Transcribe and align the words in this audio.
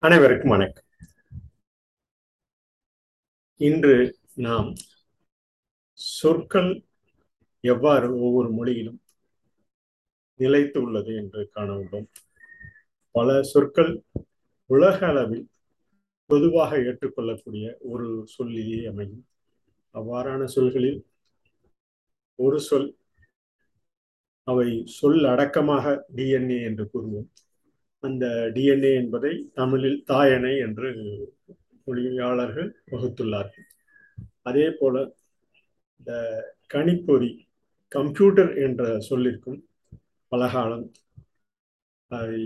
அனைவருக்கும் 0.00 0.50
வணக்கம். 0.50 0.84
இன்று 3.56 4.18
நாம் 4.34 4.74
சொற்கள் 5.92 6.84
எவ்வாறு 7.60 8.20
ஒவ்வொரு 8.20 8.52
மொழியிலும் 8.52 9.00
நிலைத்து 10.36 10.82
உள்ளது 10.82 11.14
என்று 11.14 11.48
காண 11.48 11.72
உள்ளோம். 11.72 12.06
பல 13.10 13.42
சொற்கள் 13.42 14.02
உலக 14.66 15.06
அளவில் 15.06 15.48
பொதுவாக 16.26 16.76
ஏற்றுக்கொள்ளக்கூடிய 16.76 17.76
ஒரு 17.80 18.22
சொல்லிலே 18.26 18.84
அமையும். 18.84 19.26
அவ்வாறான 19.94 20.48
சொல்களில் 20.54 21.02
ஒரு 22.34 22.60
சொல் 22.60 22.96
அவை 24.44 24.82
சொல் 24.86 25.24
அடக்கமாக 25.24 26.06
டிஎன்ஏ 26.14 26.62
என்று 26.62 26.90
கூறுவோம். 26.94 27.28
அந்த 28.04 28.24
டிஎன்ஏ 28.54 28.90
என்பதை 28.94 29.32
தமிழில் 29.54 29.98
தாயணை 30.06 30.52
என்று 30.58 30.88
மொழியாளர்கள் 31.86 32.70
வகுத்துள்ளார்கள். 32.90 33.66
அதே 34.42 34.66
போல 34.70 34.94
இந்த 36.00 36.12
கணிப்பொறி 36.66 37.30
கம்ப்யூட்டர் 37.92 38.52
என்ற 38.58 38.82
சொல்லிற்கும் 39.08 39.60
பலகாலம் 40.32 40.86
அதை 42.10 42.42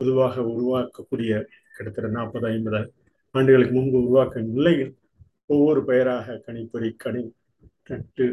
பொதுவாக 0.00 0.42
உருவாக்கக்கூடிய 0.52 1.32
கிட்டத்தட்ட 1.74 2.08
நாற்பது 2.08 2.46
ஐம்பது 2.46 2.80
ஆண்டுகளுக்கு 3.34 3.74
முன்பு 3.74 3.98
உருவாக்க 3.98 4.40
நிலையில் 4.48 4.92
ஒவ்வொரு 5.46 5.80
பெயராக 5.84 6.36
கணிப்பொறி 6.46 6.88
கணி 7.04 7.22
கட்டு 7.82 8.26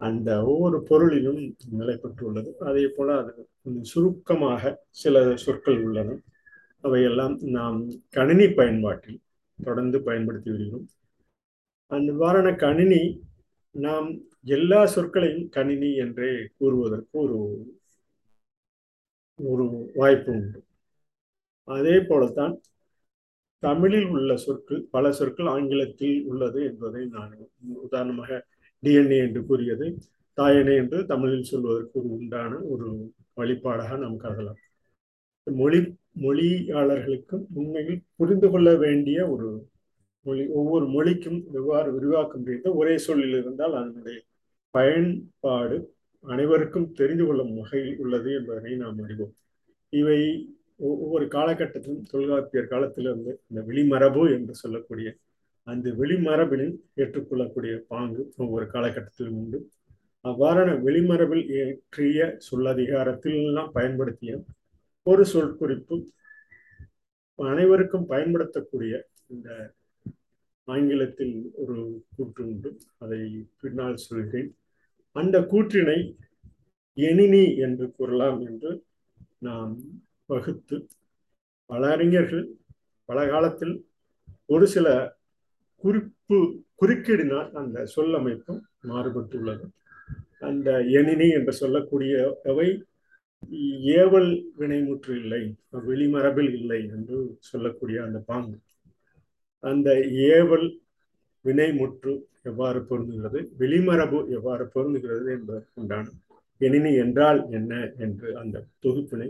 அந்த 0.00 0.28
ஒவ்வொரு 0.44 0.82
பொருளிலும் 0.82 1.40
நிலை 1.70 1.94
பெற்றுள்ளது. 2.02 2.50
அதே 2.68 2.84
போல 2.96 3.16
அது 3.18 3.48
சுருக்கமாக 3.82 4.62
சில 4.90 5.36
சொற்கள் 5.36 5.82
உள்ளன. 5.84 6.18
அவையெல்லாம் 6.80 7.34
நாம் 7.56 7.78
கணினி 8.10 8.46
பயன்பாட்டில் 8.48 9.20
தொடர்ந்து 9.64 10.02
பயன்படுத்தி 10.02 10.50
வருகிறோம். 10.50 10.86
அந்த 11.86 12.12
வாரண 12.12 12.48
கணினி 12.56 13.02
நாம் 13.70 14.08
எல்லா 14.42 14.80
சொற்களையும் 14.94 15.48
கணினி 15.48 15.90
என்றே 15.96 16.30
கூறுவதற்கு 16.58 17.16
ஒரு 17.18 17.38
ஒரு 19.38 19.90
வாய்ப்பு 19.94 20.32
உண்டு. 20.32 20.60
அதே 21.68 21.96
போலத்தான் 22.08 22.54
தமிழில் 23.62 24.06
உள்ள 24.06 24.36
சொற்கள் 24.36 24.82
பல 24.90 25.12
சொற்கள் 25.12 25.46
ஆங்கிலத்தில் 25.46 26.24
உள்ளது 26.24 26.60
என்பதை 26.64 27.02
நான் 27.06 27.32
உதாரணமாக 27.82 28.40
டிஎன்ஏ 28.82 29.18
என்று 29.26 29.40
கூறியது. 29.44 29.86
தாயனை 30.38 30.74
என்று 30.76 30.98
தமிழில் 31.06 31.50
சொல்வதற்கு 31.52 31.98
ஒரு 32.00 32.10
உண்டான 32.18 32.60
ஒரு 32.72 32.88
வழிபாடாக 33.36 33.98
நாம் 33.98 34.20
கருதலாம். 34.20 34.60
மொழி 35.46 35.78
மொழியாளர்களுக்கும் 36.20 37.44
உண்மையில் 37.54 38.00
புரிந்து 38.16 38.48
கொள்ள 38.50 38.68
வேண்டிய 38.76 39.18
ஒரு 39.28 39.48
மொழி 40.26 40.42
ஒவ்வொரு 40.48 40.86
மொழிக்கும் 40.86 41.38
எவ்வாறு 41.54 41.88
விரிவாக்க 41.92 42.40
செய்த 42.46 42.72
ஒரே 42.74 42.94
சொல்லில் 42.98 43.36
இருந்தால் 43.38 43.74
அதனுடைய 43.74 44.18
பயன்பாடு 44.74 45.76
அனைவருக்கும் 46.24 46.92
தெரிந்து 46.92 47.24
கொள்ளும் 47.26 47.52
வகையில் 47.54 47.98
உள்ளது 47.98 48.30
என்பதனை 48.38 48.72
நாம் 48.76 48.98
அறிவோம். 49.04 49.34
இவை 49.92 50.20
ஒவ்வொரு 50.76 51.24
காலகட்டத்திலும் 51.26 52.08
தொல்காப்பியர் 52.10 52.72
காலத்திலிருந்து 52.72 53.32
இந்த 53.48 53.60
வெளிமரபு 53.68 54.22
என்று 54.36 54.54
சொல்லக்கூடிய 54.54 55.08
அந்த 55.68 55.90
வெளிமரபிலும் 55.90 56.74
ஏற்றுக்கொள்ளக்கூடிய 56.94 57.84
பாங்கு 57.88 58.34
ஒவ்வொரு 58.36 58.64
காலகட்டத்திலும் 58.64 59.38
உண்டு. 59.40 59.58
அவ்வாறான 60.24 60.70
வெளிமரபில் 60.86 61.44
ஏற்றிய 61.58 62.38
சொல்லதிகாரத்திலாம் 62.50 63.70
பயன்படுத்திய 63.72 64.44
ஒரு 65.02 65.24
சொல் 65.24 65.58
அனைவருக்கும் 67.34 68.06
பயன்படுத்தக்கூடிய 68.06 69.08
இந்த 69.26 69.74
ஆங்கிலத்தில் 70.64 71.50
ஒரு 71.54 72.04
கூற்று 72.16 72.46
உண்டு. 72.46 72.70
அதை 72.98 73.20
பின்னால் 73.60 73.96
சொல்கிறேன். 73.96 74.56
அந்த 75.12 75.40
கூற்றினை 75.40 75.98
எணினி 76.94 77.56
என்று 77.56 77.90
கூறலாம் 77.90 78.40
என்று 78.40 78.84
நாம் 79.38 79.78
வகுத்து 80.26 80.86
பல 81.66 81.90
அறிஞர்கள் 81.90 82.46
பல 83.04 83.28
காலத்தில் 83.28 83.86
ஒரு 84.46 84.66
சில 84.66 85.16
குறிப்பு 85.84 86.38
குறுக்கீடினால் 86.80 87.50
அந்த 87.60 87.78
சொல்லமைப்பும் 87.96 88.60
மாறுபட்டுள்ளது. 88.90 89.64
அந்த 90.48 90.68
எனினி 90.98 91.28
என்று 91.38 91.52
சொல்லக்கூடியவை 91.60 92.68
ஏவல் 93.98 94.30
வினைமுற்று 94.58 95.12
இல்லை 95.22 95.42
வெளிமரபில் 95.88 96.52
இல்லை 96.58 96.80
என்று 96.96 97.16
சொல்லக்கூடிய 97.50 97.98
அந்த 98.06 98.18
பாங்கு. 98.30 98.56
அந்த 99.64 99.88
ஏவல் 100.34 100.68
வினைமுற்று 101.44 102.12
எவ்வாறு 102.50 102.80
பொருந்துகிறது 102.90 103.40
வெளிமரபு 103.60 104.18
எவ்வாறு 104.36 104.64
பொருந்துகிறது 104.74 105.28
என்பதற்குண்டான 105.36 106.06
எணினி 106.60 106.92
என்றால் 107.04 107.40
என்ன 107.50 107.72
என்று 107.96 108.28
அந்த 108.42 108.64
தொகுப்பினை 108.84 109.28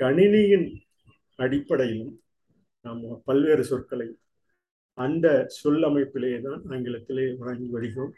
கணினியின் 0.00 0.66
அடிப்படையிலும் 1.38 2.14
நாம் 2.84 3.02
பல்வேறு 3.24 3.64
சொற்களை 3.64 4.08
அந்த 4.98 5.26
சொல்லமைப்பிலேயே 5.58 6.40
தான் 6.40 6.62
ஆங்கிலத்திலே 6.68 7.24
வழங்கி 7.38 7.68
வருகிறோம் 7.68 8.14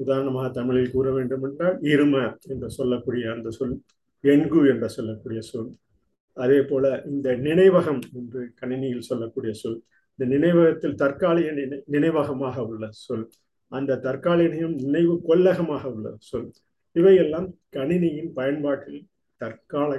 உதாரணமாக 0.00 0.48
தமிழில் 0.50 0.90
கூற 0.90 1.10
வேண்டும் 1.10 1.44
என்றால் 1.44 1.78
இரும 1.84 2.16
என்று 2.48 2.70
சொல்லக்கூடிய 2.70 3.30
அந்த 3.32 3.50
சொல் 3.50 3.74
எண்கு 4.24 4.60
என்று 4.68 4.88
சொல்லக்கூடிய 4.88 5.40
சொல். 5.42 5.70
அதே 6.36 6.58
போல 6.62 6.84
இந்த 7.04 7.36
நினைவகம் 7.38 8.02
என்று 8.14 8.40
கணினியில் 8.54 9.08
சொல்லக்கூடிய 9.08 9.52
சொல் 9.54 9.78
இந்த 10.18 10.26
நினைவகத்தில் 10.26 10.94
தற்காலிக 10.94 11.50
நினை 11.52 11.78
நினைவகமாக 11.88 12.66
உள்ள 12.66 12.90
சொல் 13.00 13.26
அந்த 13.72 13.98
தற்காலிகம் 13.98 14.76
நினைவு 14.76 15.14
கொல்லகமாக 15.28 15.84
உள்ள 15.92 16.08
சொல் 16.20 16.48
இவையெல்லாம் 16.96 17.48
கணினியின் 17.70 18.32
பயன்பாட்டில் 18.32 19.02
தற்கால 19.40 19.90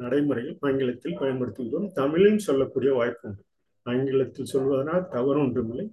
நடைமுறையில் 0.00 0.56
ஆங்கிலத்தில் 0.60 1.18
பயன்படுத்துகிறோம் 1.18 1.92
தமிழில் 1.92 2.38
சொல்லக்கூடிய 2.38 2.90
வாய்ப்பு 2.92 3.26
உண்டு 3.28 3.42
ஆங்கிலத்தில் 3.86 4.52
சொல்வதனால் 4.52 5.08
தவறு 5.14 5.38
ஒன்றுமில்லை. 5.44 5.86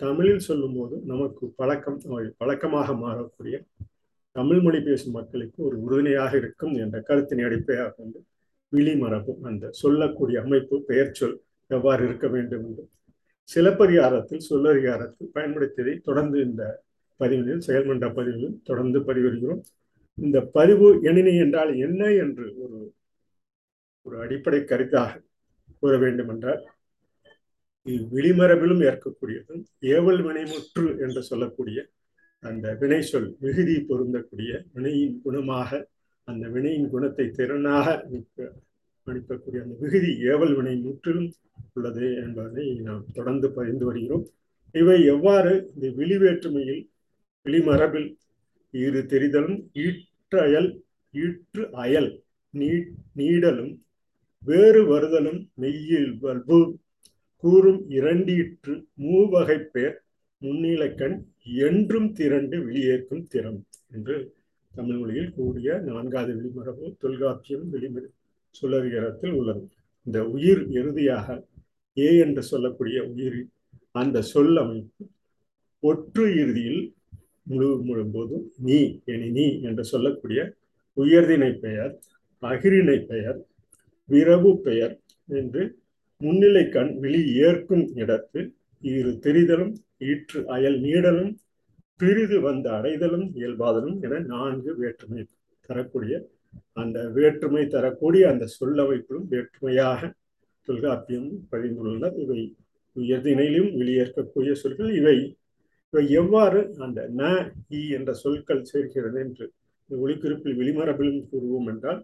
தமிழில் 0.00 0.46
சொல்லும் 0.48 0.76
போது 0.78 0.96
நமக்கு 1.10 1.44
பழக்கம் 1.60 1.98
பழக்கமாக 2.40 2.92
மாறக்கூடிய 3.04 3.56
தமிழ் 4.36 4.60
மொழி 4.64 4.80
பேசும் 4.80 5.16
மக்களுக்கு 5.18 5.58
ஒரு 5.68 5.76
உறுதுணையாக 5.84 6.32
இருக்கும் 6.40 6.74
என்ற 6.82 6.96
கருத்தினை 7.08 7.44
அடிப்படையாக 7.48 7.94
கொண்டு 7.96 8.18
விழிமரபு 8.72 9.32
அந்த 9.48 9.70
சொல்லக்கூடிய 9.80 10.36
அமைப்பு 10.44 10.76
பெயர் 10.90 11.16
சொல் 11.18 11.36
எவ்வாறு 11.70 12.02
இருக்க 12.08 12.26
வேண்டும் 12.34 12.64
என்று. 12.68 12.84
சிலப்பதிகாரத்தில் 13.48 14.46
சொல்லதிகாரத்தில் 14.50 15.32
பயன்படுத்தியதை 15.36 15.94
தொடர்ந்து 16.08 16.38
இந்த 16.48 16.62
பதிவுகளில் 17.20 17.66
செயல்மன்ற 17.68 18.06
பதிவுகளில் 18.18 18.60
தொடர்ந்து 18.68 18.98
பதிவிடுகிறோம். 19.08 19.62
இந்த 20.18 20.38
பதிவு 20.56 20.88
எணினி 21.10 21.32
என்றால் 21.44 21.72
என்ன 21.86 22.02
என்று 22.24 22.46
ஒரு 22.64 22.78
ஒரு 24.06 24.16
அடிப்படை 24.24 24.60
கருத்தாக 24.70 25.10
கூற 25.80 25.92
வேண்டும் 25.98 26.30
என்றால் 26.34 26.62
விழிமரபிலும் 27.86 28.82
ஏற்கக்கூடியது 28.82 29.54
ஏவல் 29.80 30.22
வினைமுற்று 30.22 30.98
என்று 30.98 31.22
சொல்லக்கூடிய 31.22 31.78
அந்த 32.42 32.74
வினை 32.74 33.00
சொல் 33.02 33.36
மிகுதி 33.40 33.76
பொருந்தக்கூடிய 33.88 34.50
வினையின் 34.72 35.20
குணமாக 35.24 35.80
அந்த 36.28 36.48
வினையின் 36.48 36.90
குணத்தை 36.90 37.26
திறனாக 37.30 37.86
அனுப்பக்கூடிய 39.06 39.60
அந்த 39.62 39.74
விகுதி 39.80 40.10
ஏவல் 40.22 40.54
வினை 40.54 40.74
முற்றிலும் 40.76 41.30
உள்ளது 41.74 42.06
என்பதை 42.16 42.80
நாம் 42.80 43.04
தொடர்ந்து 43.12 43.48
பகிர்ந்து 43.50 43.84
வருகிறோம். 43.84 44.24
இவை 44.74 45.04
எவ்வாறு 45.04 45.52
இந்த 45.74 45.86
விழிவேற்றுமையில் 45.90 46.82
விழிமரபில் 47.46 48.08
இரு 48.74 49.06
தெரிதலும் 49.06 49.58
ஈற்றயல் 49.76 50.70
ஈற்று 51.14 51.70
அயல் 51.74 52.10
நீ 52.54 52.68
நீடலும் 53.16 53.72
வேறு 54.42 54.82
வருதலும் 54.86 55.40
மெய்யில் 55.54 56.10
வல்பு 56.20 56.58
கூறும் 57.42 57.80
இரண்டீற்று 57.98 58.74
மூவகை 59.04 59.58
பேர். 59.74 59.96
முன்னிலக்கண் 60.42 61.16
என்றும் 61.66 62.10
திரண்டு 62.18 62.56
வெளியேற்கும் 62.66 63.24
திறம் 63.32 63.60
என்று 63.94 64.16
தமிழ் 64.72 64.98
மொழியில் 64.98 65.32
கூடிய 65.36 65.68
நான்காவது 65.88 66.32
வெளிமரபு 66.38 66.86
தொல்காப்பியம் 67.02 67.66
வெளிமர 67.72 68.04
சொல்லதிகாரத்தில் 68.54 69.34
உள்ளது. 69.40 69.62
இந்த 70.06 70.18
உயிர் 70.34 70.62
இறுதியாக 70.78 71.26
ஏ 71.96 72.08
என்று 72.24 72.42
சொல்லக்கூடிய 72.42 72.98
உயிர் 73.12 73.38
அந்த 73.94 74.18
சொல் 74.32 74.56
அமைப்பு 74.56 75.04
ஒற்று 75.82 76.24
இறுதியில் 76.42 76.82
முழு 77.50 77.68
முழும்போது 77.88 78.36
நீ 78.66 78.78
எனி 79.12 79.28
நீ 79.36 79.46
என்று 79.68 79.84
சொல்லக்கூடிய 79.92 80.40
உயர்தினை 80.96 81.50
பெயர் 81.64 81.92
அகிரினை 82.42 82.98
பெயர் 83.10 83.38
விரவு 84.08 84.52
பெயர் 84.66 84.94
என்று 85.40 85.62
முன்னிலை 86.20 86.64
கண் 86.68 86.92
விழி 86.98 87.20
ஏற்கும் 87.40 87.84
இடத்து 87.96 88.40
இரு 88.82 89.12
தெரிதலும் 89.24 89.72
ஈற்று 90.04 90.40
அயல் 90.48 90.78
நீடலும் 90.80 91.32
பிரிது 92.00 92.36
வந்த 92.40 92.66
அடைதலும் 92.70 93.26
இயல்பாதலும் 93.34 93.96
என 94.02 94.20
நான்கு 94.28 94.70
வேற்றுமை 94.74 95.22
தரக்கூடிய 95.68 96.14
அந்த 96.74 96.98
வேற்றுமை 97.08 97.64
தரக்கூடிய 97.66 98.22
அந்த 98.30 98.44
சொல்லமைப்பிலும் 98.54 99.26
வேற்றுமையாக 99.28 100.00
தொல்காப்பியம் 100.68 101.30
பதிந்துள்ளனர் 101.50 102.16
இவை 102.16 102.40
உயர்தினையிலும் 102.96 103.70
வெளியேற்கக்கூடிய 103.76 104.52
சொற்கள் 104.54 104.92
இவை 104.94 105.16
இவை 105.92 106.04
எவ்வாறு 106.16 106.60
அந்த 106.78 107.00
ந 107.14 107.30
இ 107.70 107.82
என்ற 107.90 108.10
சொற்கள் 108.14 108.68
சேர்க்கிறது 108.68 109.18
என்று 109.20 109.46
ஒளிக்குறிப்பில் 109.90 110.58
வெளிமரபிலும் 110.58 111.22
கூறுவோம் 111.30 111.68
என்றால் 111.68 112.00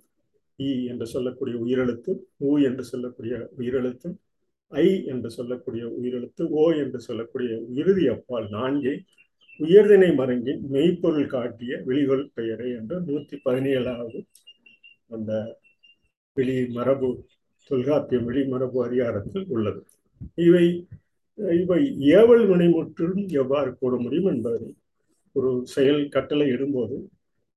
இ 0.59 0.69
என்று 0.91 1.07
சொல்லக்கூடிய 1.07 1.57
உயிரெழுத்து 1.63 2.13
உ 2.43 2.53
என்று 2.69 2.85
சொல்லக்கூடிய 2.85 3.33
உயிரெழுத்து 3.57 4.09
ஐ 4.73 4.87
என்று 5.07 5.31
சொல்லக்கூடிய 5.35 5.85
உயிரெழுத்து 5.97 6.45
ஓ 6.55 6.65
என்று 6.83 7.01
சொல்லக்கூடிய 7.07 7.51
இறுதி 7.81 8.05
அப்பால் 8.15 8.47
நான்கை 8.55 8.95
உயர்தினை 9.61 10.09
மருங்கின் 10.15 10.63
மெய்ப்பொருள் 10.73 11.33
காட்டிய 11.35 11.73
வெளிகொள் 11.87 12.25
பெயரை 12.35 12.69
என்று 12.79 12.97
நூத்தி 13.07 13.37
பதினேழாவது 13.45 14.21
அந்த 15.11 15.33
வெளி 16.37 16.57
மரபு 16.77 17.09
தொல்காப்பியம் 17.71 18.27
வெளிமரபு 18.29 18.79
அதிகாரத்தில் 18.87 19.47
உள்ளது. 19.49 19.81
இவை 20.39 20.67
இவை 21.59 21.81
ஏவல் 22.13 22.45
வினைமுற்றிலும் 22.51 23.25
எவ்வாறு 23.41 23.71
கூட 23.75 23.95
முடியும் 24.05 24.31
என்பதை 24.33 24.69
ஒரு 25.37 25.51
செயல் 25.75 26.03
கட்டளை 26.09 26.47
இடும்போது 26.53 26.97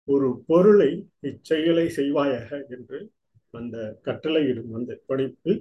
ஒரு 0.05 0.43
பொருளை 0.47 0.91
இச்செயலை 1.21 1.85
செய்வாயாக 1.95 2.69
என்று 2.69 3.11
அந்த 3.51 3.99
கட்டளையிடும் 4.05 4.71
அந்த 4.71 5.01
படைப்பு. 5.05 5.51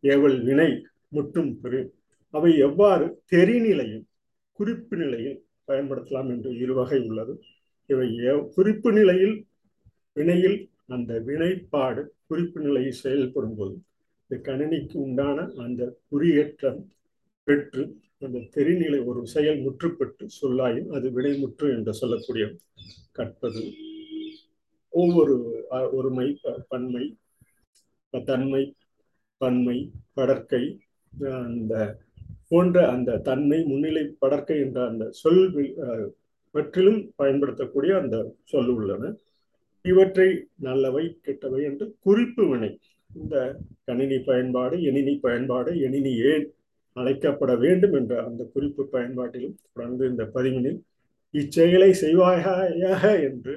ஏவல் 0.00 0.42
வினை 0.42 0.70
முட்டும் 1.08 1.60
பெரு. 1.60 1.94
அவை 2.30 2.56
எவ்வாறு 2.58 3.22
தெரிநிலையில் 3.32 4.04
குறிப்பு 4.52 4.96
நிலையில் 4.96 5.44
பயன்படுத்தலாம் 5.66 6.28
என்று 6.28 6.50
இருவகை 6.58 6.98
உள்ளது. 7.08 7.34
இவை 7.86 8.08
குறிப்பு 8.54 8.92
நிலையில் 8.92 9.46
வினையில் 10.12 10.70
அந்த 10.86 11.12
வினைப்பாடு 11.26 12.02
குறிப்பு 12.26 12.60
நிலையில் 12.60 13.00
செயல்படும் 13.02 13.56
போது 13.56 13.76
இந்த 14.30 14.52
கணினிக்கு 14.52 14.96
உண்டான 14.96 15.48
அந்த 15.56 15.98
குறியேற்றம் 16.08 16.80
பெற்று 17.44 17.82
அந்த 18.22 18.38
தெரிநிலை 18.54 18.98
ஒரு 19.10 19.20
செயல் 19.34 19.58
முற்றுப்பெற்று 19.64 20.26
சொல்லாயும் 20.40 20.90
அது 20.96 21.06
வினைமுற்று 21.16 21.66
என்று 21.76 21.92
சொல்லக்கூடிய 22.00 22.44
கற்பது. 23.16 23.62
ஒவ்வொரு 24.92 25.34
ஒருமை 25.98 26.28
பன்மை 26.68 27.04
தன்மை 28.30 28.62
பன்மை 29.40 29.76
படற்கை 30.16 30.62
அந்த 31.46 31.74
போன்ற 32.50 32.76
அந்த 32.94 33.18
தன்மை 33.28 33.58
முன்னிலை 33.70 34.04
படற்கை 34.22 34.56
என்ற 34.64 34.78
அந்த 34.90 35.04
சொல் 35.20 35.42
பற்றிலும் 36.54 37.00
பயன்படுத்தக்கூடிய 37.20 37.92
அந்த 38.02 38.16
சொல் 38.52 38.70
உள்ளன. 38.74 39.12
இவற்றை 39.84 40.28
நல்லவை 40.66 41.04
கெட்டவை 41.26 41.60
என்று 41.70 41.86
குறிப்பு 42.04 42.44
வினை. 42.50 42.70
இந்த 43.20 43.34
கணினி 43.88 44.18
பயன்பாடு 44.28 44.76
எணினி 44.90 45.14
பயன்பாடு 45.26 45.72
எணினி 45.88 46.12
ஏன் 46.30 46.46
அழைக்கப்பட 46.96 47.52
வேண்டும் 47.56 47.94
என்ற 47.94 48.14
அந்த 48.22 48.42
குறிப்பு 48.52 48.82
பயன்பாட்டிலும் 48.92 49.56
தொடர்ந்து 49.66 50.04
இந்த 50.08 50.24
பதிவினில் 50.34 50.78
இச்செயலை 51.34 51.90
செய்வாயாக 52.00 53.02
என்று 53.22 53.54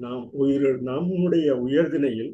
நாம் 0.00 0.24
உயிர் 0.34 0.68
நம்முடைய 0.82 1.48
உயர்தினையில் 1.58 2.32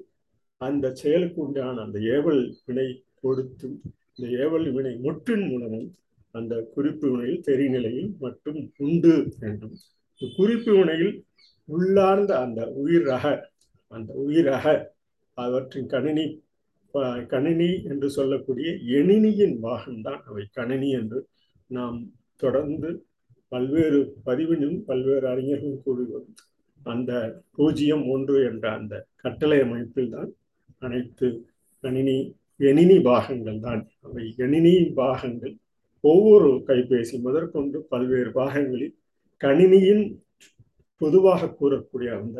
அந்த 0.60 0.92
செயலுக்கு 0.94 1.38
உண்டான 1.40 1.82
அந்த 1.82 1.98
ஏவல் 2.14 2.42
வினை 2.64 2.88
கொடுத்தும் 3.20 3.76
இந்த 4.10 4.26
ஏவல் 4.38 4.66
வினை 4.72 4.92
முற்றின் 4.98 5.46
மூலமும் 5.48 5.88
அந்த 6.34 6.54
குறிப்பு 6.74 7.06
வினையில் 7.10 7.44
தெரிநிலையில் 7.44 8.10
மட்டும் 8.20 8.60
உண்டு 8.78 9.14
என்றும் 9.40 9.76
குறிப்பு 10.20 10.72
வினையில் 10.72 11.14
உள்ளார்ந்த 11.68 12.32
அந்த 12.38 12.60
உயிரக 12.76 13.24
அந்த 13.92 14.10
உயிரக 14.24 14.64
அவற்றின் 15.38 15.90
கணினி 15.90 16.24
கணினி 17.28 17.82
என்று 17.82 18.10
சொல்லக்கூடிய 18.10 18.68
எணினியின் 18.98 19.56
பாகம்தான் 19.62 20.20
அவை. 20.24 20.44
கணினி 20.52 20.90
என்று 20.90 21.18
நாம் 21.70 21.98
தொடர்ந்து 22.36 22.90
பல்வேறு 23.48 24.14
பதிவினும் 24.26 24.78
பல்வேறு 24.84 25.28
அறிஞர்களும் 25.28 25.82
கூறுவது 25.82 26.32
அந்த 26.82 27.12
பூஜ்ஜியம் 27.56 28.08
ஒன்று 28.08 28.44
என்ற 28.44 28.72
அந்த 28.72 28.94
கட்டளை 29.16 29.60
அமைப்பில் 29.60 30.10
தான் 30.10 30.30
அனைத்து 30.78 31.28
கணினி 31.84 32.16
எணினி 32.60 33.00
பாகங்கள் 33.02 33.58
தான். 33.58 33.82
அவை 34.00 34.34
எணினி 34.36 34.72
பாகங்கள் 34.94 35.54
ஒவ்வொரு 36.04 36.50
கைபேசி 36.66 37.20
முதற்கொண்டு 37.20 37.78
பல்வேறு 37.88 38.30
பாகங்களில் 38.32 38.94
கணினியின் 39.40 40.04
பொதுவாக 41.00 41.54
கூறக்கூடிய 41.60 42.10
அந்த 42.18 42.38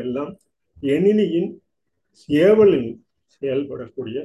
எல்லாம் 0.00 0.32
எணினியின் 0.82 1.50
ஏவலின் 2.28 2.90
செயல்படக்கூடிய 3.34 4.18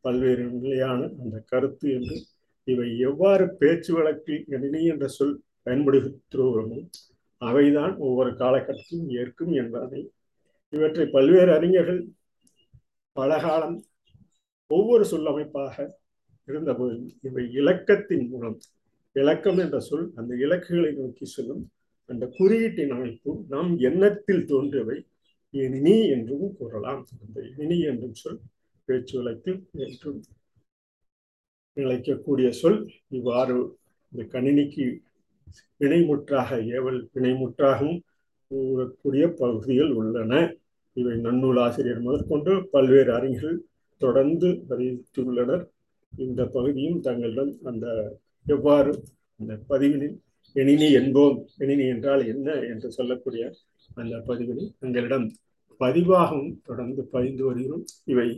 பல்வேறு 0.00 0.50
நிலையான 0.50 1.10
அந்த 1.22 1.42
கருத்து 1.46 1.90
என்று 1.90 2.16
இவை 2.64 2.98
எவ்வாறு 2.98 3.56
பேச்சு 3.58 3.94
வழக்கில் 3.94 4.44
எணினி 4.48 4.84
என்ற 4.84 5.06
சொல் 5.08 5.42
பயன்படுத்துகிறோமோ 5.64 6.80
அவைதான் 7.42 7.96
ஒவ்வொரு 7.96 8.30
காலகட்டத்திலும் 8.30 9.10
ஏற்கும் 9.10 9.52
என்பதை 9.52 10.12
இவற்றை 10.68 11.06
பல்வேறு 11.06 11.52
அறிஞர்கள் 11.52 12.00
பல 13.12 13.40
காலம் 13.40 13.76
ஒவ்வொரு 14.70 15.04
சொல்லமைப்பாக 15.04 15.74
இருந்தபோது 16.48 16.96
இவை 17.22 17.44
இலக்கத்தின் 17.52 18.28
மூலம் 18.28 18.58
இலக்கம் 19.12 19.58
என்ற 19.58 19.80
சொல் 19.80 20.12
அந்த 20.14 20.34
இலக்குகளை 20.36 20.92
நோக்கி 20.92 21.24
சொல்லும். 21.24 21.62
அந்த 22.10 22.24
குறியீட்டின் 22.38 22.90
அமைப்பு 22.90 23.44
நாம் 23.48 23.78
எண்ணத்தில் 23.78 24.44
தோன்றியவை 24.44 24.96
இனி 25.58 25.96
என்றும் 26.14 26.48
கூறலாம் 26.58 27.02
அந்த 27.22 27.38
இனி 27.62 27.78
என்றும் 27.90 28.16
சொல் 28.22 28.40
பேச்சு 28.88 29.14
வழக்கில் 29.18 29.60
என்றும் 29.86 30.20
நிலைக்கக்கூடிய 31.76 32.48
சொல். 32.60 32.80
இவ்வாறு 33.08 33.56
இந்த 34.12 34.22
கணினிக்கு 34.34 34.84
வினைமுற்றாக 35.80 36.58
ஏவல் 36.76 37.00
வினைமுற்றாகவும் 37.14 37.98
கூறக்கூடிய 38.50 39.24
பகுதிகள் 39.40 39.92
உள்ளன. 40.00 40.32
இவை 40.96 41.14
நன்னூல் 41.26 41.60
ஆசிரியர் 41.64 42.04
முதற்கொண்டு 42.04 42.52
பல்வேறு 42.74 43.10
அறிஞர்கள் 43.16 43.58
தொடர்ந்து 44.00 44.48
அறிவித்துள்ளனர் 44.72 45.64
இந்த 46.12 46.42
பகுதியும் 46.54 47.00
தங்களிடம் 47.00 47.52
அந்த 47.70 47.86
எவ்வாறு 48.46 48.92
அந்த 49.40 49.52
பதிவினில் 49.70 50.16
எணினி 50.56 50.88
என்போம் 51.00 51.38
எணினி 51.58 51.86
என்றால் 51.94 52.22
என்ன 52.26 52.48
என்று 52.70 52.88
சொல்லக்கூடிய 52.98 53.44
அந்த 53.94 54.14
பதிவினை 54.28 54.64
தங்களிடம் 54.78 55.26
பதிவாகவும் 55.78 56.60
தொடர்ந்து 56.64 57.02
பதிந்து 57.04 57.44
வருகிறோம். 57.44 57.84
இவை 58.04 58.28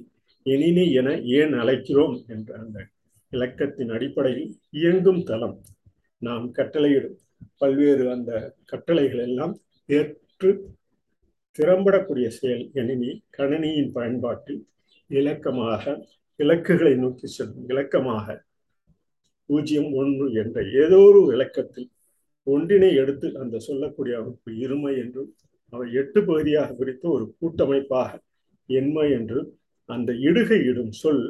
எனினி 0.47 0.93
என 0.93 1.09
ஏன் 1.21 1.53
அழைக்கிறோம் 1.53 2.15
என்ற 2.27 2.59
அந்த 2.59 2.87
இலக்கத்தின் 3.33 3.91
அடிப்படையில் 3.91 4.55
இயங்கும் 4.71 5.23
தளம். 5.23 5.57
நாம் 6.23 6.55
கட்டளையிடும். 6.55 7.17
பல்வேறு 7.59 8.11
அந்த 8.11 8.33
கட்டளைகள் 8.65 9.19
எல்லாம் 9.19 9.55
ஏற்று 9.89 10.51
திறம்படக்கூடிய 11.59 12.27
செயல் 12.27 12.71
எனினி 12.75 13.11
கணினியின் 13.37 13.93
பயன்பாட்டில் 13.93 14.67
இலக்கமாக 15.09 15.85
இலக்குகளை 16.37 16.95
நோக்கி 16.95 17.27
செல்லும். 17.27 17.69
இலக்கமாக 17.69 18.45
பூஜ்ஜியம் 19.47 19.93
ஒன்று 19.93 20.33
என்ற 20.33 20.63
ஏதோ 20.85 20.99
ஒரு 20.99 21.21
இலக்கத்தில் 21.35 21.89
ஒன்றினை 22.47 22.91
எடுத்து 22.95 23.39
அந்த 23.39 23.59
சொல்லக்கூடிய 23.59 24.15
அமைப்பு 24.19 24.51
இருமை 24.65 24.93
என்றும் 24.99 25.31
அவை 25.73 25.87
எட்டு 25.93 26.25
பகுதியாக 26.25 26.73
பிரித்து 26.73 27.07
ஒரு 27.11 27.35
கூட்டமைப்பாக 27.39 28.11
எண்மை 28.69 29.11
என்று 29.11 29.41
அந்த 29.89 30.13
இடுகை 30.13 30.59
இடும் 30.65 30.93
சொல் 30.93 31.25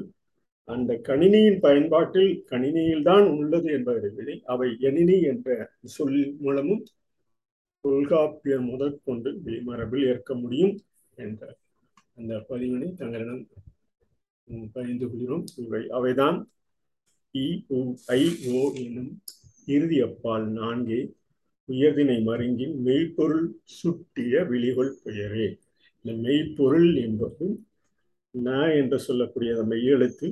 அந்த 0.68 0.92
கணினியின் 1.02 1.60
பயன்பாட்டில் 1.60 2.32
கணினியில் 2.50 3.02
தான் 3.02 3.26
உள்ளது 3.32 3.68
என்பதை 3.72 4.10
விட 4.10 4.38
அவை 4.44 4.68
எணினி 4.80 5.16
என்ற 5.22 5.48
சொல் 5.88 6.18
மூலமும் 6.40 6.82
தொல்காப்பியம் 7.84 8.64
முதற்கொண்டு 8.64 9.30
வெளிமரபில் 9.44 10.06
ஏற்க 10.06 10.34
முடியும் 10.34 10.74
என்ற 11.16 11.42
அந்த 12.16 12.34
பதிவினை 12.48 12.88
தங்களிடம் 12.94 13.42
பகிர்ந்து 14.72 15.06
கொள்கிறோம். 15.10 15.44
இவை 15.56 15.82
அவைதான் 15.88 16.38
இ 17.34 17.46
உ 17.68 17.80
ஐ 18.16 18.22
ஓ 18.52 18.60
எனும் 18.74 19.10
இறுதி 19.68 20.00
அப்பால் 20.00 20.46
நான்கே 20.52 21.00
உயர்தினை 21.68 22.16
மருங்கின் 22.28 22.74
மெய்ப்பொருள் 22.86 23.46
சுட்டிய 23.78 24.42
விழிகொள் 24.50 24.92
பெயரே. 25.04 25.48
இந்த 26.04 26.12
மெய்ப்பொருள் 26.24 26.90
என்பது 27.06 27.46
ந 28.34 28.48
என்று 28.80 28.98
சொல்லக்கூடிய 28.98 29.54
அந்த 29.54 29.64
மெய்யெழுத்து 29.72 30.28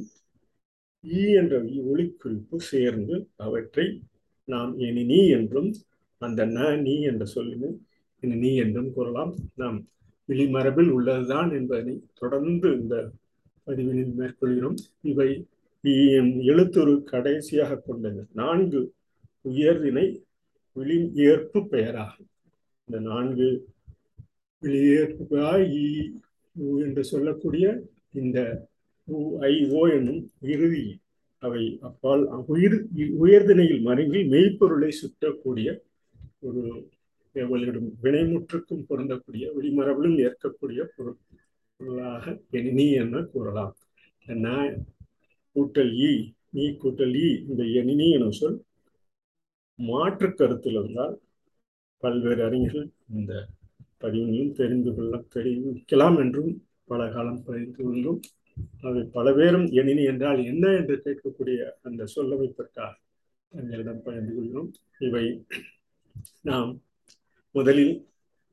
ஈ 1.04 1.22
என்ற 1.40 1.54
ஒளிக்குறிப்பு 1.90 2.56
சேர்ந்து 2.70 3.16
அவற்றை 3.46 3.86
நாம் 4.48 4.72
இனி 4.78 5.02
நீ 5.04 5.20
என்றும் 5.28 5.70
அந்த 6.22 6.40
ந 6.46 6.58
நீ 6.80 6.94
என்ற 7.02 7.24
சொல்லினை 7.34 7.70
இனி 8.22 8.36
நீ 8.44 8.50
என்றும் 8.56 8.90
கூறலாம். 8.92 9.32
நாம் 9.54 9.78
விழிமரபில் 10.28 10.90
உள்ளதுதான் 10.90 11.50
என்பதை 11.58 11.94
தொடர்ந்து 12.14 12.68
இந்த 12.80 12.94
பதிவினில் 13.66 14.14
மேற்கொள்கிறோம். 14.20 14.78
இவை 15.02 15.28
எழுத்துரு 16.52 16.94
கடைசியாக 17.12 17.80
கொண்டது 17.86 18.22
நான்கு 18.32 18.80
உயர்தினை 19.44 20.06
விழி 20.76 20.96
ஏற்பு 21.28 21.60
பெயராகும். 21.68 22.30
இந்த 22.88 22.98
நான்கு 23.08 23.48
வெளியேற்பு 24.62 25.24
உ 26.56 26.80
என்று 26.80 27.02
சொல்லக்கூடிய 27.04 27.64
இந்த 28.12 28.38
உ 29.08 29.18
ஐ 29.48 29.54
ஓ 29.70 29.80
என்னும் 29.88 30.20
இறுதி 30.52 30.84
அவை 31.42 31.64
அப்பால் 31.80 32.22
உயிர் 32.46 32.76
உயர்திணையில் 33.24 33.82
மருங்கி 33.86 34.20
மெய்ப்பொருளை 34.32 34.90
சுற்றக்கூடிய 35.00 35.68
ஒரு 36.40 36.62
எவளிடம் 37.34 37.88
வினைமுற்றுக்கும் 38.02 38.86
பொருந்தக்கூடிய 38.88 39.44
வெளிமரபிலும் 39.56 40.18
ஏற்கக்கூடிய 40.26 40.82
பொருள் 40.96 41.18
பொருளாக 41.80 42.24
எண்ணி 42.50 42.86
என 43.00 43.22
கூறலாம். 43.32 43.74
என்ன 44.26 44.46
கூட்டல் 45.56 45.92
ஈ 46.08 46.12
நீ 46.50 46.64
கூட்டல் 46.82 47.14
ஈ 47.26 47.28
இந்த 47.48 47.62
எண்ணி 47.80 48.08
எனும் 48.10 48.38
சொல் 48.40 48.56
மாற்று 49.78 50.28
கருத்தில் 50.34 50.72
இருந்தால் 50.72 51.14
பல்வேறு 52.02 52.42
அறிஞர்கள் 52.44 52.88
இந்த 53.14 53.32
பதிவினையும் 54.00 54.52
தெரிந்து 54.52 54.90
கொள்ள 54.94 55.16
தெரிவிக்கலாம் 55.34 56.18
என்றும் 56.22 56.52
பல 56.84 57.08
காலம் 57.10 57.42
பதிந்து 57.44 57.82
கொண்டும் 57.84 58.20
அவை 58.82 59.02
பல 59.16 59.32
பேரும் 59.32 59.66
எனினி 59.80 60.02
என்றால் 60.04 60.40
என்ன 60.44 60.66
என்று 60.72 60.96
கேட்கக்கூடிய 61.04 61.58
அந்த 61.82 62.02
சொல்லமைப்பிற்காக 62.14 62.92
தங்களிடம் 63.52 64.02
பகிர்ந்து 64.02 64.32
கொள்கிறோம். 64.34 64.70
இவை 64.98 65.24
நாம் 66.42 66.70
முதலில் 67.54 67.94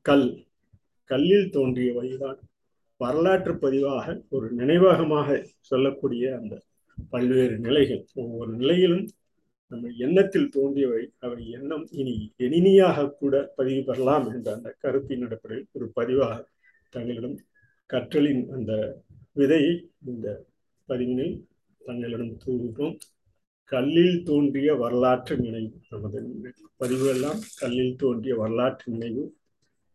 கல் 0.06 0.28
கல்லில் 1.10 1.50
தோன்றிய 1.50 1.90
வழிதான் 1.92 2.38
வரலாற்று 3.00 3.54
பதிவாக 3.54 4.06
ஒரு 4.28 4.46
நினைவகமாக 4.54 5.28
சொல்லக்கூடிய 5.70 6.24
அந்த 6.40 6.54
பல்வேறு 7.10 7.56
நிலைகள். 7.58 8.02
ஒவ்வொரு 8.14 8.52
நிலையிலும் 8.52 9.06
நம்ம 9.70 9.90
எண்ணத்தில் 9.96 10.48
தோன்றியவை 10.48 11.02
அவை 11.18 11.48
எண்ணம் 11.50 11.86
இனி 11.90 12.14
எணினியாக 12.36 13.06
கூட 13.12 13.34
பதிவு 13.56 13.84
பெறலாம் 13.84 14.26
என்ற 14.34 14.52
அந்த 14.52 14.74
கருத்தின் 14.78 15.22
அடிப்படையில் 15.22 15.68
ஒரு 15.72 15.86
பதிவாக 15.94 16.36
தங்களிடம் 16.90 17.36
கற்றலின் 17.90 18.44
அந்த 18.50 18.72
விதையை 19.36 19.72
இந்த 20.04 20.26
பதிவினில் 20.88 21.34
தங்களிடம் 21.80 22.34
தூவுகிறோம். 22.44 22.96
கல்லில் 23.72 24.22
தோன்றிய 24.22 24.74
வரலாற்று 24.74 25.34
நினைவு 25.36 25.78
நமது 25.88 26.20
பதிவுகள்லாம் 26.78 27.40
கல்லில் 27.58 27.96
தோன்றிய 27.96 28.34
வரலாற்று 28.36 28.86
நினைவு 28.92 29.24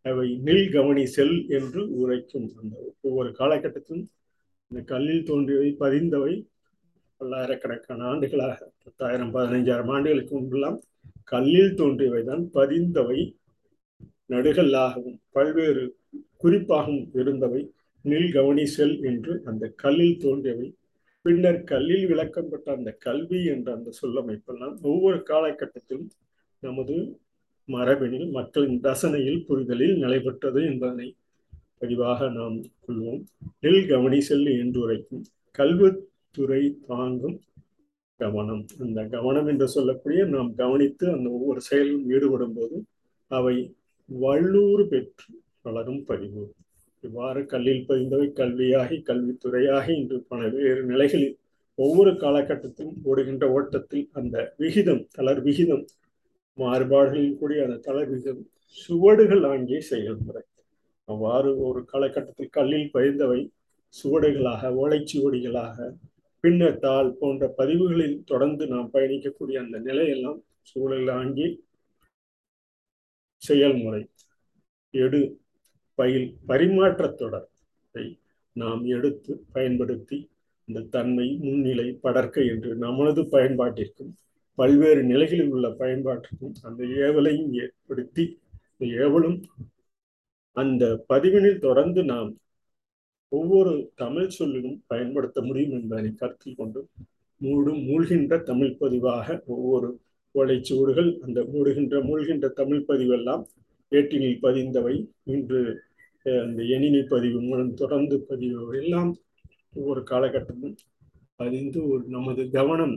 அவை 0.05 0.27
நில் 0.45 0.71
கவனி 0.71 1.05
செல் 1.05 1.47
என்று 1.49 1.81
உரைக்கும் 1.91 2.47
அந்த 2.61 2.75
ஒவ்வொரு 3.01 3.29
காலகட்டத்திலும் 3.29 4.05
இந்த 4.71 4.81
கல்லில் 4.83 5.23
தோன்றியவை 5.23 5.69
பதிந்தவை 5.79 6.33
பல்லாயிரக்கணக்கான 7.21 8.05
ஆண்டுகளாக 8.11 8.57
பத்தாயிரம் 8.83 9.33
பதினைஞ்சாயிரம் 9.33 9.91
ஆண்டுகளுக்கு 9.95 10.33
முன்பெல்லாம் 10.35 10.77
கல்லில் 11.23 11.73
தோன்றியவை 11.73 12.21
தான் 12.23 12.43
பதிந்தவை 12.53 13.19
நடுகல்லாகவும் 14.27 15.17
பல்வேறு 15.31 15.83
குறிப்பாகவும் 16.43 17.05
இருந்தவை 17.13 17.61
நில் 18.05 18.31
கவனி 18.31 18.65
செல் 18.65 18.97
என்று 19.01 19.33
அந்த 19.45 19.63
கல்லில் 19.75 20.17
தோன்றியவை. 20.17 20.67
பின்னர் 21.25 21.63
கல்லில் 21.63 22.05
விளக்கப்பட்ட 22.07 22.67
அந்த 22.75 22.91
கல்வி 23.05 23.39
என்ற 23.45 23.67
அந்த 23.73 23.89
சொல்லமைப்பெல்லாம் 24.01 24.75
ஒவ்வொரு 24.81 25.17
காலகட்டத்திலும் 25.29 26.05
நமது 26.63 26.95
மரபினில் 27.69 28.29
மக்களின் 28.31 28.77
ரசனையில் 28.83 29.43
புரிதலில் 29.47 29.95
நிலைபெற்றது 29.97 30.61
என்பதனை 30.65 31.07
பதிவாக 31.79 32.29
நாம் 32.29 32.57
கொள்வோம். 32.85 33.21
நெல் 33.59 33.83
கவனி 33.87 34.21
செல் 34.21 34.47
என்று 34.63 34.79
உரைக்கும் 34.81 35.25
துறை 36.31 36.77
தாங்கும் 36.87 37.41
கவனம். 38.19 38.65
அந்த 38.79 39.03
கவனம் 39.03 39.47
என்று 39.47 39.67
சொல்லக்கூடிய 39.67 40.25
நாம் 40.25 40.55
கவனித்து 40.55 41.11
அந்த 41.11 41.29
ஒவ்வொரு 41.29 41.61
செயலும் 41.61 42.09
ஈடுபடும் 42.09 42.53
போது 42.53 42.85
அவை 43.27 43.55
வள்ளூர் 44.09 44.83
பெற்று 44.87 45.41
வளரும் 45.61 46.03
பதிவு. 46.05 46.43
இவ்வாறு 47.01 47.45
கல்லில் 47.45 47.85
பதிந்தவை 47.89 48.27
கல்வியாகி 48.39 48.97
கல்வித்துறையாகி 49.09 49.93
இன்று 49.99 50.25
பல்வேறு 50.27 50.83
நிலைகளில் 50.83 51.37
ஒவ்வொரு 51.75 52.11
காலகட்டத்திலும் 52.11 52.97
ஓடுகின்ற 53.03 53.45
ஓட்டத்தில் 53.49 54.09
அந்த 54.13 54.53
விகிதம் 54.57 55.07
தளர் 55.11 55.41
விகிதம் 55.41 55.85
மாறுபாடுகளில் 56.57 57.37
கூடிய 57.37 57.63
அந்த 57.63 57.77
தளர் 57.77 58.09
விகிதம் 58.09 58.41
சுவடுகள் 58.69 59.43
ஆங்கிய 59.43 59.79
செயல்முறை. 59.81 60.43
அவ்வாறு 61.05 61.59
ஒரு 61.59 61.85
காலகட்டத்தில் 61.85 62.49
கல்லில் 62.49 62.91
பதிந்தவை 62.93 63.39
சுவடுகளாக 63.93 64.71
ஓலைச்சுவடிகளாக 64.81 65.77
பின்னர் 66.43 66.79
தாள் 66.79 67.09
போன்ற 67.19 67.47
பதிவுகளில் 67.57 68.17
தொடர்ந்து 68.23 68.63
நாம் 68.67 68.91
பயணிக்கக்கூடிய 68.93 69.57
அந்த 69.61 69.77
நிலையெல்லாம் 69.79 70.39
சூழல் 70.61 71.09
ஆங்கி 71.09 71.47
செயல்முறை 73.41 74.01
எடு 74.93 75.21
பயில் 75.99 76.27
பரிமாற்ற 76.47 77.07
தொடரை 77.13 78.05
நாம் 78.55 78.83
எடுத்து 78.87 79.33
பயன்படுத்தி 79.51 80.17
இந்த 80.67 80.79
தன்மை 80.89 81.27
முன்னிலை 81.39 81.87
படர்க்கை 82.03 82.43
என்று 82.47 82.71
நமது 82.75 83.21
பயன்பாட்டிற்கும் 83.31 84.11
பல்வேறு 84.57 85.01
நிலைகளில் 85.03 85.51
உள்ள 85.51 85.67
பயன்பாட்டிற்கும் 85.79 86.55
அந்த 86.63 86.81
ஏவலையும் 86.99 87.51
ஏற்படுத்தி 87.55 88.23
இந்த 88.71 88.85
ஏவலும் 88.97 89.37
அந்த 90.57 90.83
பதிவினில் 91.09 91.59
தொடர்ந்து 91.59 92.01
நாம் 92.03 92.29
ஒவ்வொரு 93.31 93.73
தமிழ் 93.95 94.27
சொல்லிலும் 94.29 94.77
பயன்படுத்த 94.87 95.41
முடியும் 95.41 95.71
என்பதனை 95.71 96.11
கருத்தில் 96.15 96.55
கொண்டு 96.55 96.81
மூடும் 97.41 97.81
மூழ்கின்ற 97.83 98.43
தமிழ் 98.43 98.77
பதிவாக 98.79 99.43
ஒவ்வொரு 99.45 99.89
ஓலைச்சுவடுகள் 100.35 101.11
அந்த 101.21 101.39
மூடுகின்ற 101.43 101.97
மூழ்கின்ற 102.03 102.47
தமிழ் 102.49 102.87
பதிவெல்லாம் 102.87 103.43
ஏட்டினில் 103.91 104.41
பதிந்தவை. 104.41 104.95
இன்று 105.25 105.61
அந்த 106.43 106.61
எணினி 106.63 107.01
பதிவு 107.07 107.39
மூலம் 107.41 107.73
தொடர்ந்து 107.73 108.15
பதிவு 108.21 108.77
எல்லாம் 108.77 109.11
ஒவ்வொரு 109.73 110.01
காலகட்டமும் 110.03 110.75
பதிந்து 111.35 111.79
ஒரு 111.87 112.03
நமது 112.07 112.43
கவனம் 112.49 112.95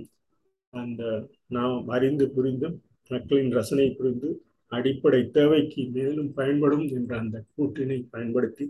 அந்த 0.73 1.03
நாம் 1.49 1.89
அறிந்து 1.89 2.27
புரிந்து 2.31 2.69
மக்களின் 3.11 3.53
ரசனை 3.53 3.89
புரிந்து 3.91 4.29
அடிப்படை 4.73 5.31
தேவைக்கு 5.31 5.83
மேலும் 5.91 6.31
பயன்படும் 6.35 6.87
என்ற 6.89 7.13
அந்த 7.19 7.45
கூட்டினை 7.57 7.99
பயன்படுத்தி 8.11 8.65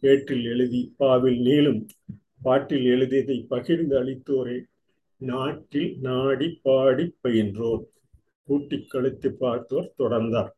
ஏற்றில் 0.00 0.44
எழுதி 0.44 0.94
பாவில் 0.96 1.40
நீளும். 1.40 1.86
பாட்டில் 2.42 2.84
எழுதியதை 2.84 3.46
பகிர்ந்து 3.48 4.04
அளித்தோரே 4.04 4.60
நாட்டில் 5.16 5.98
நாடி 6.00 6.60
பாடி 6.62 7.14
பயின்றோர். 7.20 7.84
கூட்டி 8.44 8.84
கழித்து 8.84 9.32
பார்த்தோர் 9.32 9.92
தொடர்ந்தார். 9.98 10.50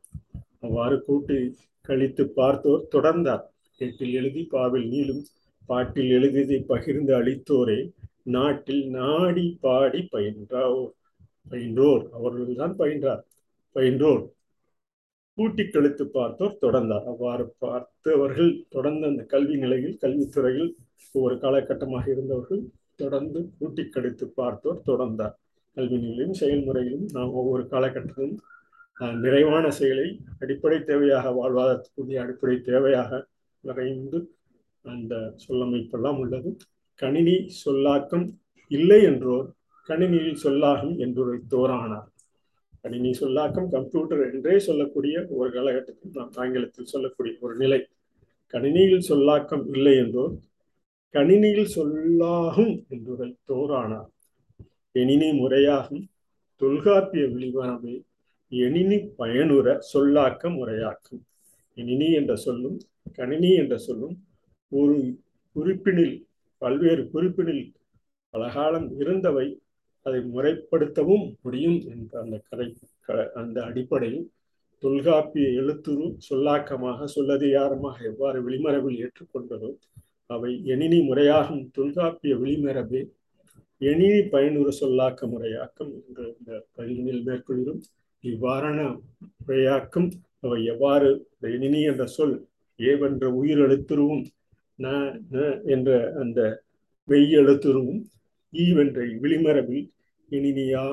அவ்வாறு 0.61 1.05
கூட்டி 1.05 1.57
கழித்து 1.81 2.29
பார்த்தோர் 2.29 2.89
தொடர்ந்தார். 2.93 3.43
ஏட்டில் 3.79 4.13
எழுதி 4.13 4.45
பாவில் 4.45 4.91
நீளும். 4.91 5.23
பாட்டில் 5.67 6.11
எழுதியதை 6.11 6.61
பகிர்ந்து 6.61 7.23
அளித்தோரே 7.23 7.93
நாட்டில் 8.23 8.89
நாடி 8.89 9.59
பாடி 9.61 10.03
பயின்றோர் 10.03 10.91
பயின்றோர். 11.49 12.09
அவர்கள்தான் 12.13 12.79
பயின்றார். 12.79 13.21
பயின்றோர். 13.73 14.33
கூட்டி 15.39 15.65
கழித்து 15.67 16.05
பார்த்தோர் 16.17 16.61
தொடர்ந்தார். 16.65 17.05
அவ்வாறு 17.13 17.45
பார்த்தவர்கள் 17.65 18.53
தொடர்ந்து 18.75 19.05
அந்த 19.11 19.23
கல்வி 19.33 19.57
நிலையில் 19.65 19.99
கல்வித்துறையில் 20.05 20.71
ஒவ்வொரு 21.15 21.37
காலகட்டமாக 21.45 22.07
இருந்தவர்கள் 22.15 22.63
தொடர்ந்து 23.03 23.41
கூட்டி 23.59 23.85
கழித்து 23.89 24.27
பார்த்தோர் 24.41 24.81
தொடர்ந்தார். 24.89 25.35
கல்வி 25.77 25.97
நிலையிலும் 26.05 26.39
செயல்முறையிலும் 26.41 27.07
நாம் 27.17 27.37
ஒவ்வொரு 27.41 27.65
காலகட்டத்திலும் 27.75 28.37
நிறைவான 29.25 29.65
செயலை 29.79 30.09
அடிப்படை 30.43 30.79
தேவையாக 30.91 31.33
வாழ்வாதாரத்துக்குரிய 31.39 32.23
அடிப்படை 32.25 32.57
தேவையாக 32.71 33.21
வரைந்து 33.65 34.19
அந்த 34.85 35.15
சொல்லமைப்பெல்லாம் 35.45 36.19
உள்ளது. 36.23 36.51
கணினி 37.03 37.37
சொல்லாக்கம் 37.63 38.27
இல்லை 38.71 39.01
என்றோர் 39.11 39.47
கணினியில் 39.89 40.43
சொல்லாகும் 40.45 40.97
என்றொரு 41.05 41.35
தோரானார் 41.53 42.09
கணினி 42.85 43.11
சொல்லாக்கம் 43.13 43.69
கம்ப்யூட்டர் 43.71 44.23
என்றே 44.33 44.59
சொல்லக்கூடிய 44.59 45.27
ஒரு 45.29 45.49
காலகட்டத்தில் 45.53 46.15
நாம் 46.15 46.35
ஆங்கிலத்தில் 46.35 46.93
சொல்லக்கூடிய 46.93 47.35
ஒரு 47.41 47.55
நிலை. 47.57 47.81
கணினியில் 48.55 49.09
சொல்லாக்கம் 49.11 49.65
இல்லை 49.75 49.95
என்றோர் 50.03 50.35
கணினியில் 51.15 51.73
சொல்லாகும் 51.77 52.75
என்று 52.89 53.27
தோறானார் 53.49 54.09
எணினி 54.95 55.29
முறையாகும் 55.41 56.05
தொல்காப்பிய 56.61 57.25
விழிவானவை 57.27 57.95
எணினி 58.53 58.99
பயனுற 59.19 59.67
சொல்லாக்க 59.93 60.51
முறையாக்கும். 60.59 61.23
எணினி 61.77 62.09
என்ற 62.13 62.33
சொல்லும் 62.37 62.79
கணினி 63.15 63.51
என்ற 63.55 63.75
சொல்லும் 63.79 64.17
ஒரு 64.73 64.97
குறிப்பினில் 65.57 66.17
பல்வேறு 66.63 67.03
குறிப்பினில் 67.13 67.65
பலகாலம் 68.35 68.89
இருந்தவை 68.99 69.47
அதை 70.07 70.21
முறைப்படுத்தவும் 70.35 71.27
முடியும் 71.43 71.79
என்ற 71.93 72.13
அந்த 72.21 72.37
கதை 72.49 72.67
அந்த 73.35 73.59
அடிப்படையில் 73.63 74.27
தொல்காப்பிய 74.83 75.47
எழுத்துரு 75.61 76.07
சொல்லாக்கமாக 76.29 77.07
சொல்லதிகாரமாக 77.17 77.97
எவ்வாறு 78.13 78.39
விளிமரபில் 78.47 78.99
ஏற்றுக்கொண்டதோ 79.05 79.71
அவை 80.31 80.51
எணினி 80.65 80.99
முறையாகும் 81.09 81.63
தொல்காப்பிய 81.71 82.35
விளிமரபே 82.35 83.01
எணினி 83.81 84.21
பயனுற 84.33 84.69
சொல்லாக்க 84.81 85.27
முறையாக்கம் 85.27 85.91
என்ற 85.99 86.21
இந்த 86.39 86.53
பதிவினில் 86.77 87.25
மேற்கொள்கிறோம். 87.27 87.83
இவ்வாறான 88.25 88.79
முறையாக்கம் 89.41 90.09
அவை 90.41 90.59
எவ்வாறு 90.65 91.09
எணினி 91.51 91.81
என்ற 91.83 92.05
சொல் 92.17 92.37
ஏவென்ற 92.81 93.27
உயிர் 93.41 93.61
எழுத்துருவும் 93.67 94.25
ந 94.79 94.89
ந 95.31 95.45
என்ற 95.67 95.91
அந்த 96.15 96.41
மெய்யெழுத்துருவும் 97.09 98.03
ஈவென்ற 98.53 98.99
விளிமரபில் 99.23 99.87
இனினியா 100.31 100.85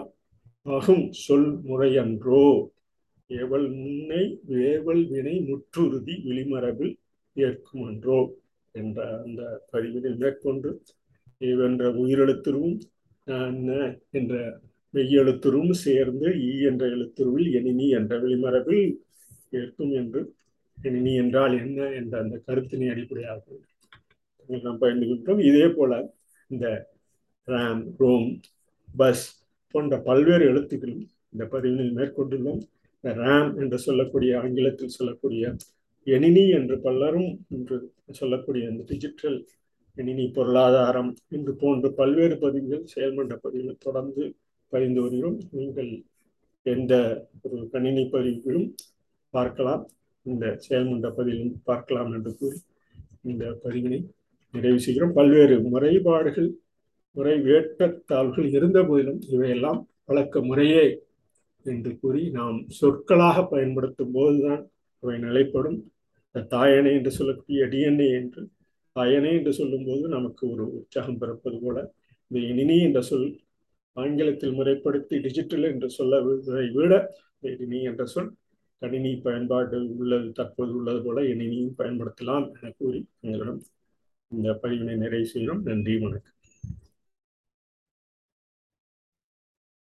ஆகும் 0.65 1.05
சொல் 1.11 1.49
முறையன்றோ. 1.63 2.45
ஏவல் 3.29 3.67
முன்னை 3.75 4.23
வேவல் 4.47 5.03
வினை 5.07 5.35
முற்றுறுதி 5.41 6.15
விளிமரபில் 6.25 6.93
ஏற்குமன்றோ 7.35 8.19
என்ற 8.75 8.99
அந்த 9.17 9.41
பதிவினை 9.73 10.11
மேற்கொண்டு 10.17 10.69
ஏவென்ற 11.41 11.83
உயிரெழுத்துருவும் 12.03 12.77
ந 13.67 13.69
என்ற 14.11 14.33
மெய்யெழுத்துருவும் 14.93 15.75
சேர்ந்து 15.85 16.27
ஈ 16.39 16.51
என்ற 16.61 16.83
எழுத்துருவில் 16.87 17.47
எனினி 17.51 17.87
என்ற 17.89 18.19
வெளிமரபில் 18.19 18.91
ஏற்கும் 19.49 19.91
என்று 19.91 20.21
எனினி 20.77 21.13
என்றால் 21.15 21.53
என்ன? 21.63 21.79
என்ற 21.91 22.13
அந்த 22.19 22.35
கருத்தினை 22.47 22.89
அடிப்படையாக 22.89 23.43
நாம் 24.49 24.77
பயந்து 24.77 25.05
கொண்டோம் 25.07 25.39
இதே 25.39 25.67
போல 25.67 25.91
இந்த 26.47 26.65
ராம் 27.47 27.81
ரோம் 28.01 28.27
பஸ் 28.99 29.25
போன்ற 29.73 29.95
பல்வேறு 30.07 30.43
எழுத்துக்களும் 30.51 31.03
இந்த 31.33 31.43
பதிவினில் 31.53 31.95
மேற்கொண்டுள்ளோம். 31.97 32.61
இந்த 32.97 33.09
ரேம் 33.23 33.49
என்று 33.61 33.77
சொல்லக்கூடிய 33.85 34.31
ஆங்கிலத்தில் 34.41 34.95
சொல்லக்கூடிய 34.97 35.43
எனினி 36.07 36.45
என்று 36.57 36.75
பலரும் 36.85 37.29
என்று 37.55 37.77
சொல்லக்கூடிய 38.19 38.63
இந்த 38.71 38.83
டிஜிட்டல் 38.91 39.37
எனினி 39.97 40.25
பொருளாதாரம் 40.37 41.11
என்று 41.35 41.53
போன்ற 41.61 41.89
பல்வேறு 41.99 42.35
பதிவுகள் 42.43 42.83
செயல்மன்ற 42.95 43.35
பதிவுகள் 43.45 43.83
தொடர்ந்து 43.85 44.23
பதிந்து 44.73 44.99
வருகிறோம். 45.03 45.39
நீங்கள் 45.57 45.91
எந்த 46.65 46.93
ஒரு 47.45 47.57
கணினி 47.73 48.03
பதிவுகளும் 48.15 48.67
பார்க்கலாம். 49.33 49.83
இந்த 50.25 50.45
செயல்மன்ற 50.67 51.07
பதிவிலும் 51.19 51.55
பார்க்கலாம் 51.69 52.11
என்று 52.17 52.31
கூறி 52.39 52.59
இந்த 53.31 53.45
பதிவினை 53.63 53.99
நிறைவு 54.53 54.79
செய்கிறோம். 54.85 55.15
பல்வேறு 55.19 55.55
முறைப்பாடுகள் 55.73 56.49
முறை 57.15 57.35
வேட்டத்தாள்கள் 57.47 58.47
இருந்த 58.57 58.79
போதிலும் 58.89 59.21
இவையெல்லாம் 59.33 59.79
வழக்க 60.09 60.41
முறையே 60.49 60.85
என்று 61.65 61.91
கூறி 62.01 62.23
நாம் 62.37 62.57
சொற்களாக 62.79 63.45
பயன்படுத்தும் 63.53 64.13
போதுதான் 64.17 64.63
அவை 65.03 65.15
நிலைப்படும். 65.25 65.79
தாயணை 66.53 66.91
என்று 66.97 67.11
சொல்லக்கூடிய 67.17 67.65
டிஎன்ஏ 67.73 68.07
என்று 68.19 68.41
தாயணை 68.95 69.31
என்று 69.37 69.53
சொல்லும்போது 69.59 70.05
நமக்கு 70.15 70.43
ஒரு 70.53 70.63
உற்சாகம் 70.77 71.19
பிறப்பது 71.21 71.57
போல 71.63 71.77
இந்த 72.31 72.39
இனினி 72.51 72.77
என்ற 72.87 73.01
சொல் 73.09 73.27
ஆங்கிலத்தில் 73.97 74.57
முறைப்படுத்தி 74.59 75.15
டிஜிட்டல் 75.25 75.65
என்று 75.71 75.89
சொல்ல 75.89 76.21
விட 76.77 76.93
இனி 77.65 77.79
என்ற 77.89 78.05
சொல் 78.13 78.31
கணினி 78.81 79.11
பயன்பாடு 79.25 79.77
உள்ளது 79.97 80.29
தற்போது 80.31 80.73
உள்ளது 80.79 81.01
போல 81.03 81.21
இனினியும் 81.31 81.77
பயன்படுத்தலாம் 81.77 82.47
என 82.55 82.71
கூறி 82.77 83.01
எங்களிடம் 83.21 83.61
இந்த 84.31 84.49
பதிவினை 84.63 84.95
நிறைவு 85.03 85.27
செய்கிறோம். 85.33 85.61
நன்றி 85.69 85.95
வணக்கம். 85.97 86.34